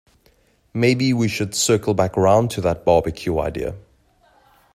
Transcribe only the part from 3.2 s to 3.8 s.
idea?